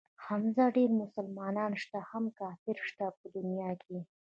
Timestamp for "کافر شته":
2.39-3.05